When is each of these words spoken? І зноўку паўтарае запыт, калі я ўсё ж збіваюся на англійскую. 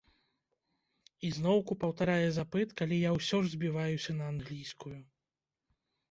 І 1.27 1.29
зноўку 1.37 1.75
паўтарае 1.83 2.29
запыт, 2.37 2.73
калі 2.81 2.97
я 3.01 3.11
ўсё 3.17 3.37
ж 3.43 3.51
збіваюся 3.53 4.11
на 4.23 4.31
англійскую. 4.33 4.95